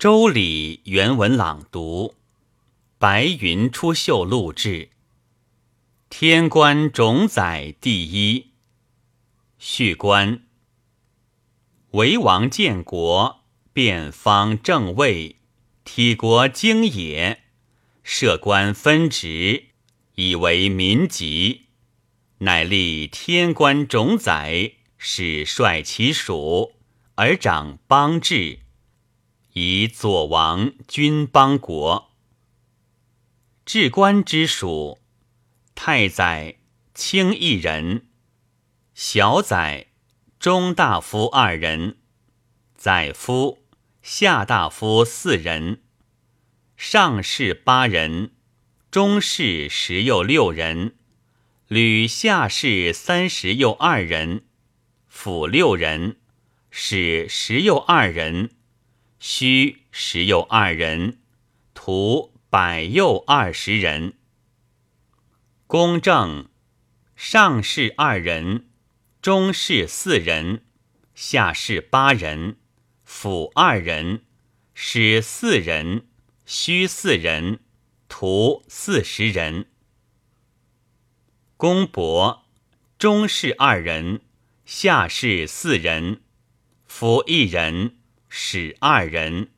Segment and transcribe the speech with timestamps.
[0.00, 2.14] 周礼原文朗读，
[2.98, 4.88] 白云出岫录制。
[6.08, 8.52] 天官种载第一。
[9.58, 10.46] 序官。
[11.90, 13.42] 为王建国，
[13.74, 15.36] 变方正位，
[15.84, 17.42] 体国经也。
[18.02, 19.66] 设官分职，
[20.14, 21.66] 以为民籍。
[22.38, 26.72] 乃立天官种载，使率其属，
[27.16, 28.60] 而掌邦治。
[29.54, 32.12] 以左王君邦国，
[33.64, 35.00] 治官之属：
[35.74, 36.58] 太宰、
[36.94, 38.02] 卿一人；
[38.94, 39.88] 小宰、
[40.38, 41.96] 中大夫二人；
[42.76, 43.64] 宰夫、
[44.00, 45.78] 下大夫四人；
[46.76, 48.30] 上士八人；
[48.88, 50.92] 中士十又六人；
[51.66, 54.42] 吕下士三十又二人；
[55.08, 56.18] 府六人；
[56.70, 58.50] 使十又二人。
[59.22, 61.18] 虚十又二人，
[61.74, 64.14] 徒百又二十人。
[65.66, 66.48] 公正
[67.14, 68.70] 上士二人，
[69.20, 70.64] 中士四人，
[71.14, 72.56] 下士八人，
[73.04, 74.22] 辅二人，
[74.72, 76.06] 使四人，
[76.46, 77.60] 虚四人，
[78.08, 79.66] 徒四十人。
[81.58, 82.46] 公伯
[82.98, 84.22] 中士二人，
[84.64, 86.22] 下士四人，
[86.86, 87.98] 辅一人。
[88.32, 89.48] 使二人，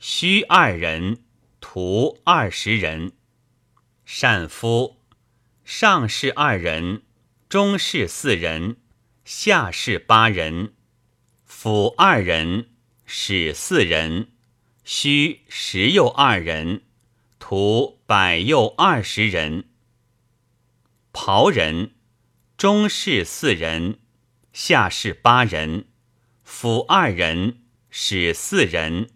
[0.00, 1.22] 虚二人，
[1.60, 3.12] 徒二十人。
[4.04, 5.00] 善夫
[5.64, 7.02] 上士二人，
[7.48, 8.78] 中士四人，
[9.24, 10.74] 下士八人，
[11.44, 12.68] 辅二人，
[13.04, 14.32] 使四人，
[14.84, 16.82] 虚十又二人，
[17.38, 19.68] 徒百又二十人。
[21.12, 21.94] 庖人
[22.56, 24.00] 中士四人，
[24.52, 25.86] 下士八人，
[26.42, 27.62] 辅二人。
[27.98, 29.08] 使四人，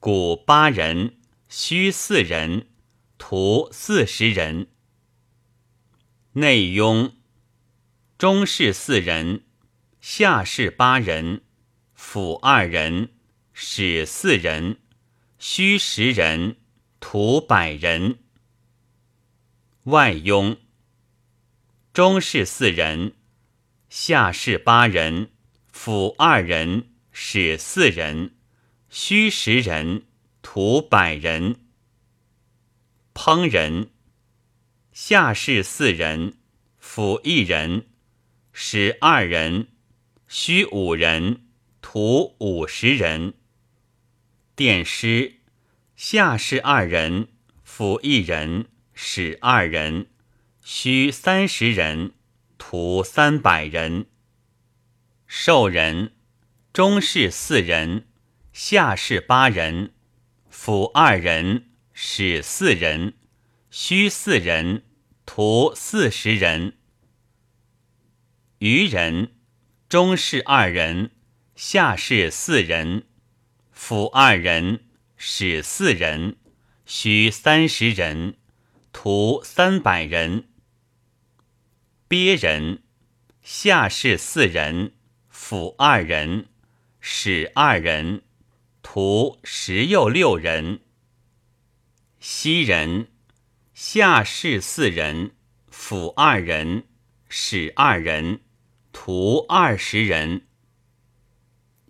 [0.00, 1.18] 古八人，
[1.50, 2.66] 虚四人，
[3.18, 4.68] 徒四十人。
[6.32, 7.12] 内庸
[8.16, 9.44] 中士四人，
[10.00, 11.42] 下士八人，
[11.92, 13.10] 辅二人，
[13.52, 14.78] 使四人，
[15.38, 16.56] 虚十人，
[16.98, 18.20] 徒百人。
[19.82, 20.56] 外庸
[21.92, 23.12] 中士四人，
[23.90, 25.32] 下士八人，
[25.70, 26.95] 辅二人。
[27.18, 28.34] 使四人，
[28.90, 30.02] 虚十人，
[30.42, 31.56] 徒百人。
[33.14, 33.88] 烹人，
[34.92, 36.34] 下士四人，
[36.76, 37.86] 辅一人，
[38.52, 39.68] 使二人，
[40.28, 41.46] 虚五人，
[41.80, 43.32] 徒五十人。
[44.54, 45.36] 殿师，
[45.96, 47.28] 下士二人，
[47.64, 50.08] 辅一人，使二人，
[50.60, 52.12] 虚三十人，
[52.58, 54.04] 徒三百人。
[55.26, 56.12] 寿人。
[56.76, 58.04] 中士四人，
[58.52, 59.94] 下士八人，
[60.50, 63.14] 府二人，使四人，
[63.70, 64.84] 虚四人，
[65.24, 66.74] 徒四十人。
[68.58, 69.32] 余人，
[69.88, 71.12] 中士二人，
[71.54, 73.04] 下士四人，
[73.72, 74.84] 府二人，
[75.16, 76.36] 使四人，
[76.84, 78.36] 虚三十人，
[78.92, 80.44] 徒三百人。
[82.06, 82.82] 鳖人，
[83.40, 84.92] 下士四人，
[85.30, 86.48] 辅二人。
[87.08, 88.24] 使二人，
[88.82, 90.80] 徒十又六人。
[92.18, 93.12] 西人，
[93.72, 95.30] 下士四人，
[95.68, 96.82] 辅二人，
[97.28, 98.40] 使二人，
[98.90, 100.48] 徒二十人。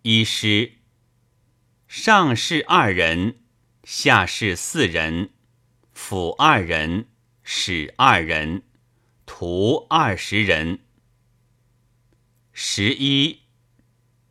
[0.02, 0.72] 一师，
[1.88, 3.38] 上士二人，
[3.84, 5.30] 下士四人，
[5.94, 7.06] 辅二人，
[7.42, 8.64] 使二人，
[9.24, 10.80] 徒二十人。
[12.52, 13.45] 十一。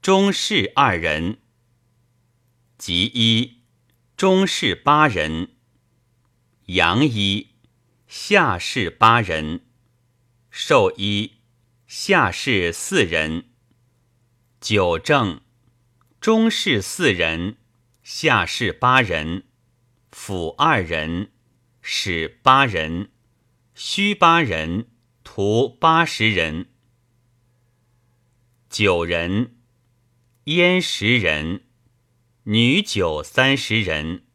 [0.06, 1.40] 中士二人，
[2.78, 3.62] 吉一；
[4.16, 5.56] 中士八人，
[6.68, 7.48] 阳一；
[8.08, 9.62] 下士八人，
[10.52, 11.38] 寿一；
[11.88, 13.46] 下士四人，
[14.62, 15.40] 九正；
[16.22, 17.58] 中士四人，
[18.04, 19.46] 下士八人，
[20.12, 21.32] 辅二人，
[21.82, 23.10] 使八人，
[23.74, 24.88] 虚八人，
[25.24, 26.70] 徒八十人，
[28.70, 29.55] 九人。
[30.46, 31.64] 燕十人，
[32.44, 34.26] 女九三十人，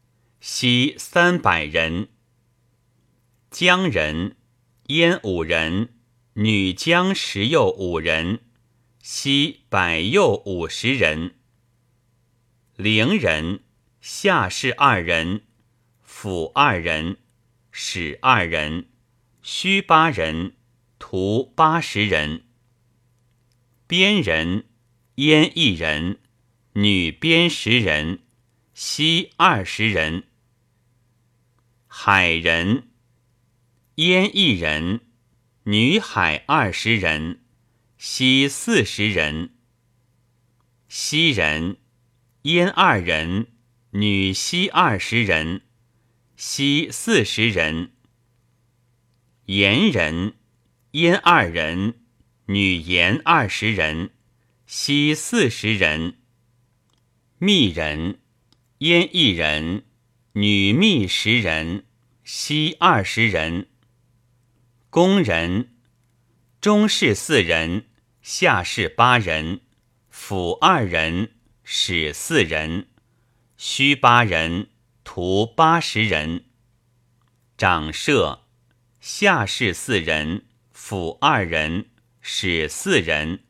[0.41, 2.09] 西三百人。
[3.49, 4.37] 江人，
[4.89, 5.95] 燕五人，
[6.33, 8.41] 女江十又五人，
[9.01, 11.37] 西百又五十人。
[12.75, 13.61] 陵人，
[14.01, 15.43] 下士二人，
[16.03, 17.19] 辅二人，
[17.71, 18.89] 使二人，
[19.43, 20.57] 须八人，
[20.99, 22.47] 徒八十人。
[23.87, 24.65] 边人。
[25.21, 26.19] 燕一人，
[26.73, 28.21] 女编十人，
[28.73, 30.25] 西二十人。
[31.87, 32.89] 海人，
[33.97, 35.01] 燕一人，
[35.65, 37.43] 女海二十人，
[37.99, 39.51] 西四十人。
[40.89, 41.77] 西人，
[42.45, 43.49] 燕二人，
[43.91, 45.61] 女西二十人，
[46.35, 47.93] 西四十人。
[49.45, 50.33] 盐人，
[50.93, 52.01] 燕二人，
[52.47, 54.13] 女盐二十人，
[54.73, 56.19] 西四十人。
[57.39, 58.21] 密人，
[58.79, 59.85] 燕一人。
[60.35, 61.87] 女密十人，
[62.23, 63.67] 西二十人。
[64.89, 65.75] 工人，
[66.61, 67.87] 中士四人，
[68.23, 69.63] 下士八人，
[70.09, 71.33] 府二人，
[71.65, 72.87] 使四人，
[73.57, 74.69] 虚八人，
[75.03, 76.45] 徒八十人。
[77.59, 78.47] 掌社，
[79.01, 81.91] 下士四人，府二人，
[82.21, 83.41] 使四人，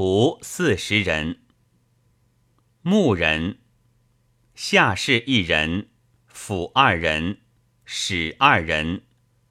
[0.00, 1.40] 徒四十人。
[2.82, 3.58] 牧人，
[4.54, 5.88] 下士一人。
[6.28, 7.40] 府二人，
[7.84, 9.02] 使二人，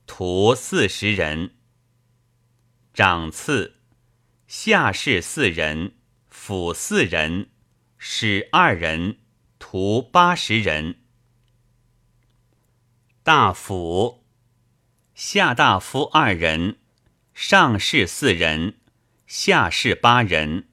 [0.06, 1.58] 徒四十人。
[2.94, 3.76] 长次，
[4.48, 5.98] 下士四人，
[6.30, 7.50] 府四人，
[7.98, 9.18] 使二人，
[9.60, 11.02] 徒八十人。
[13.22, 14.24] 大夫，
[15.14, 16.78] 下大夫二人，
[17.34, 18.80] 上士四人，
[19.28, 20.70] 下士八人，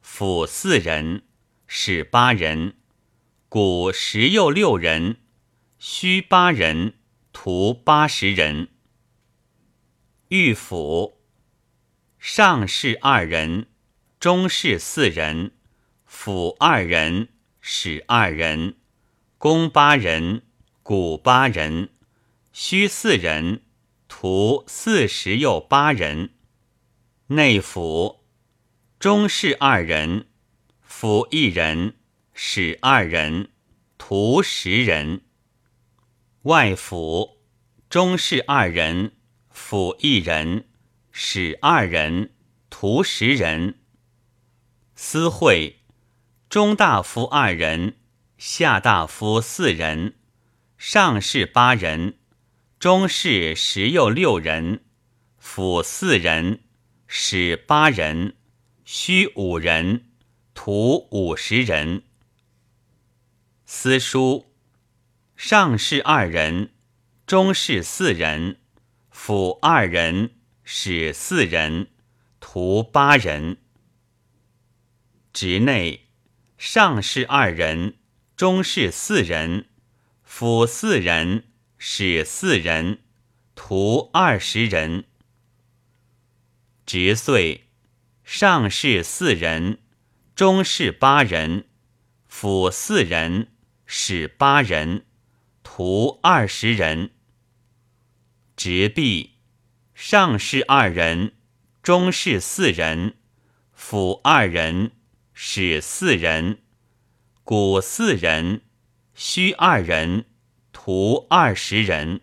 [0.00, 1.24] 府四人，
[1.66, 2.78] 使八人，
[3.50, 5.18] 古十又六人。
[5.78, 6.94] 虚八人，
[7.34, 8.68] 徒八十人。
[10.28, 11.20] 御府
[12.18, 13.66] 上士二人，
[14.18, 15.52] 中士四人，
[16.06, 17.28] 府二人，
[17.60, 18.76] 使二人，
[19.36, 20.40] 公八人，
[20.82, 21.90] 古八人，
[22.54, 23.60] 虚四人，
[24.08, 26.30] 徒四十又八人。
[27.30, 28.24] 内府
[28.98, 30.28] 中士二人，
[30.80, 31.96] 府一人，
[32.32, 33.50] 使二人，
[33.98, 35.20] 徒十人。
[36.44, 37.42] 外府
[37.90, 39.12] 中士二人，
[39.50, 40.70] 府一人，
[41.12, 42.32] 使二人，
[42.70, 43.78] 徒十人。
[44.94, 45.80] 司会
[46.48, 47.98] 中大夫二人，
[48.38, 50.14] 下大夫四人，
[50.78, 52.16] 上士八人，
[52.78, 54.86] 中士十又六人，
[55.36, 56.60] 府四人，
[57.10, 58.36] 使八人，
[58.84, 60.10] 虚五人，
[60.52, 62.02] 徒五十人。
[63.64, 64.52] 司书。
[65.34, 66.74] 上士二人，
[67.26, 68.58] 中士四人，
[69.10, 70.32] 府二人，
[70.62, 71.86] 使四人，
[72.40, 73.56] 徒八人。
[75.32, 76.08] 职内
[76.58, 77.96] 上士二人，
[78.36, 79.70] 中士四人，
[80.22, 81.44] 府四人，
[81.78, 82.98] 使四人，
[83.54, 85.06] 徒二十人。
[86.88, 87.68] 直岁
[88.24, 89.82] 上士四人，
[90.34, 91.66] 中士八人，
[92.26, 93.48] 府四人，
[93.84, 95.04] 使八人。
[95.62, 97.10] 徒二十人，
[98.56, 99.34] 直壁
[99.92, 101.34] 上士二人，
[101.82, 103.18] 中士四人，
[103.74, 104.92] 府二人，
[105.34, 106.62] 使四人，
[107.44, 108.62] 古四人，
[109.14, 110.24] 虚二人，
[110.72, 112.22] 徒二十人。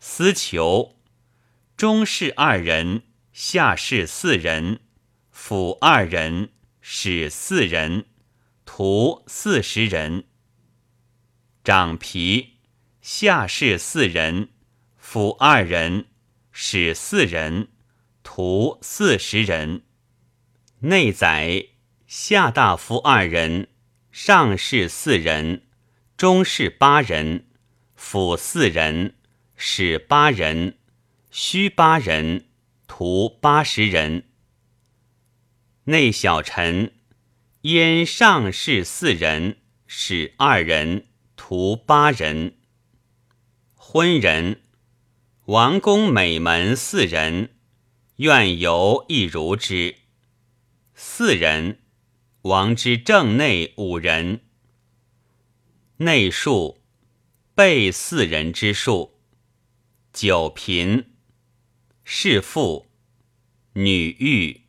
[0.00, 0.96] 司囚
[1.76, 3.02] 中士二人，
[3.40, 4.80] 下士四人，
[5.30, 6.50] 府二人，
[6.80, 8.06] 使四人，
[8.64, 10.24] 徒四十人。
[11.62, 12.54] 长皮
[13.00, 14.48] 下士四人，
[14.96, 16.06] 府二人，
[16.50, 17.68] 使四人，
[18.24, 19.82] 徒四十人。
[20.80, 21.68] 内宰
[22.08, 23.68] 下大夫二人，
[24.10, 25.62] 上士四人，
[26.16, 27.46] 中士八人，
[27.94, 29.14] 府四人，
[29.54, 30.76] 使八人，
[31.30, 32.47] 虚八人，
[32.88, 34.24] 徒八十人。
[35.84, 36.94] 内小臣
[37.60, 41.06] 燕上士四人，使二人。
[41.36, 42.56] 徒八人，
[43.76, 44.62] 昏人，
[45.44, 47.54] 王公美门四人，
[48.16, 49.94] 愿游亦如之。
[50.94, 51.78] 四人，
[52.42, 54.40] 王之正内五人。
[55.98, 56.80] 内数，
[57.54, 59.20] 备四人之数。
[60.12, 61.04] 九嫔，
[62.10, 62.86] 侍妇，
[63.74, 64.62] 女御，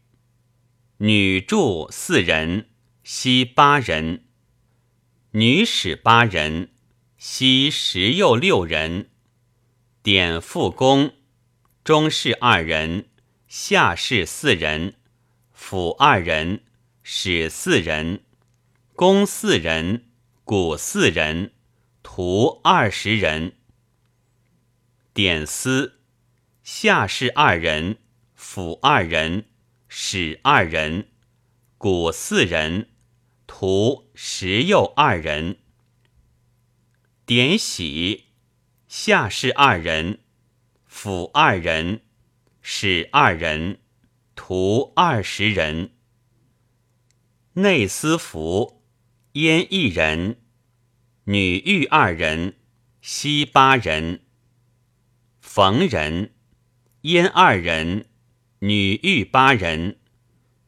[0.98, 2.67] 女助四人，
[3.01, 4.25] 西八人。
[5.31, 6.74] 女使八人，
[7.17, 9.10] 西十又六人。
[10.03, 11.13] 典副公，
[11.86, 13.08] 中士二人，
[13.48, 14.96] 下士四人，
[15.53, 16.65] 府二人，
[17.01, 18.25] 使四人，
[18.98, 20.10] 公四人，
[20.43, 21.53] 古四人，
[22.03, 23.53] 徒二十人。
[25.13, 25.98] 典司，
[26.63, 27.97] 下士二人，
[28.35, 29.45] 府二人，
[29.87, 31.07] 史二人，
[31.77, 32.89] 古四人。
[33.47, 35.57] 徒十右二人。
[37.25, 38.27] 典喜，
[38.87, 40.19] 下士二人，
[40.85, 42.01] 府二人，
[42.61, 43.79] 史二人，
[44.35, 45.91] 徒二十人。
[47.53, 48.83] 内司服，
[49.33, 50.39] 焉一人，
[51.23, 52.55] 女御二人，
[53.01, 54.21] 西八人。
[55.41, 56.35] 逢人，
[57.03, 58.07] 燕二人，
[58.59, 59.97] 女御八人，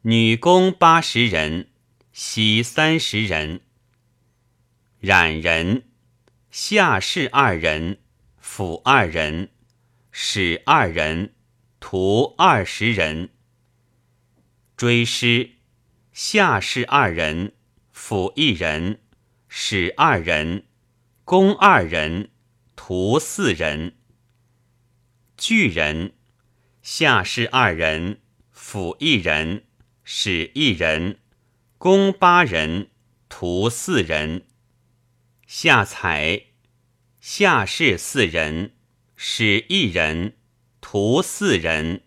[0.04, 1.68] 女工八十人，
[2.14, 3.60] 西三十人。
[5.02, 5.84] 冉人，
[6.50, 8.00] 下士二人，
[8.38, 9.50] 辅二人，
[10.10, 11.34] 使二人，
[11.82, 13.32] 徒二十人。
[14.78, 15.56] 追师，
[16.14, 17.52] 下士二人，
[17.92, 19.02] 辅一人，
[19.50, 20.64] 使二人，
[21.26, 22.30] 工二人，
[22.78, 23.98] 徒四人。
[25.36, 26.14] 巨人，
[26.82, 29.66] 下士二人，辅一人，
[30.04, 31.20] 使一人，
[31.78, 32.90] 攻八人，
[33.30, 34.48] 徒四人。
[35.46, 36.48] 下采，
[37.20, 38.74] 下士四人，
[39.16, 40.38] 使一人，
[40.80, 42.02] 徒四人。